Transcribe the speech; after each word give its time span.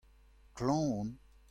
Klañv 0.57 0.89
on. 0.99 1.07